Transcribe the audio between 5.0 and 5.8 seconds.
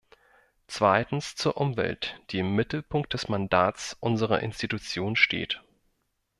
steht.